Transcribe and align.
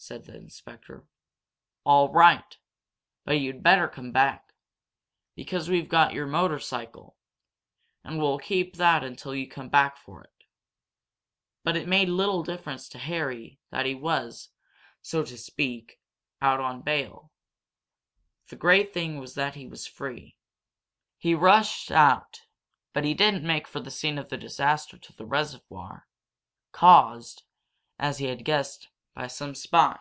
said 0.00 0.26
the 0.26 0.36
inspector. 0.36 1.08
"All 1.84 2.08
right! 2.12 2.56
But 3.24 3.40
you'd 3.40 3.64
better 3.64 3.88
come 3.88 4.12
back 4.12 4.54
because 5.34 5.68
we've 5.68 5.88
got 5.88 6.12
your 6.14 6.28
motorcycle, 6.28 7.16
and 8.04 8.16
we'll 8.16 8.38
keep 8.38 8.76
that 8.76 9.02
until 9.02 9.34
you 9.34 9.48
come 9.48 9.68
back 9.68 9.96
for 9.98 10.22
it." 10.22 10.44
But 11.64 11.76
it 11.76 11.88
made 11.88 12.08
little 12.08 12.44
difference 12.44 12.88
to 12.90 12.98
Harry 12.98 13.58
that 13.70 13.86
he 13.86 13.96
was, 13.96 14.50
so 15.02 15.24
to 15.24 15.36
speak, 15.36 15.98
out 16.40 16.60
on 16.60 16.80
bail. 16.82 17.32
The 18.50 18.56
great 18.56 18.94
thing 18.94 19.18
was 19.18 19.34
that 19.34 19.56
he 19.56 19.66
was 19.66 19.88
free. 19.88 20.38
He 21.18 21.34
rushed 21.34 21.90
out, 21.90 22.40
but 22.92 23.04
he 23.04 23.14
didn't 23.14 23.44
make 23.44 23.66
for 23.66 23.80
the 23.80 23.90
scene 23.90 24.16
of 24.16 24.28
the 24.28 24.38
disaster 24.38 24.96
to 24.96 25.12
the 25.16 25.26
reservoir, 25.26 26.06
caused, 26.70 27.42
as 27.98 28.18
he 28.18 28.26
had 28.26 28.44
guessed, 28.44 28.86
by 29.14 29.26
some 29.26 29.52
spy. 29.52 29.98